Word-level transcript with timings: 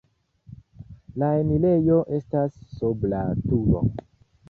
La 1.25 1.29
enirejo 1.43 2.01
estas 2.19 2.59
sub 2.81 3.09
la 3.15 3.25
turo. 3.49 3.89